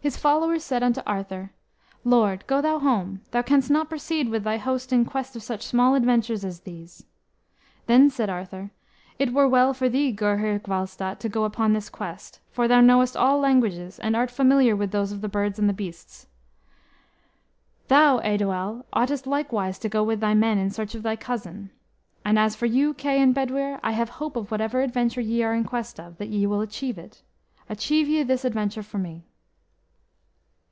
[0.00, 1.50] His followers said unto Arthur,
[2.04, 5.66] "Lord, go thou home, thou canst not proceed with thy host in quest of such
[5.66, 7.04] small adventures as these."
[7.86, 8.70] Then said Arthur,
[9.18, 13.16] "It were well for thee, Gurhyr Gwalstat, to go upon this quest, for thou knowest
[13.16, 16.28] all languages, and art familiar with those of the birds and the beasts.
[17.88, 21.70] Thou, Eidoel, oughtest likewise to go with thy men in search of thy cousin.
[22.24, 25.54] And as for you, Kay and Bedwyr, I have hope of whatever adventure ye are
[25.54, 27.22] in quest of, that ye will achieve it.
[27.68, 29.24] Achieve ye this adventure for me."